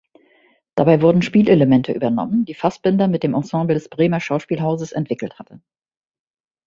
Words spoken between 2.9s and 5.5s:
mit dem Ensemble des Bremer Schauspielhauses entwickelt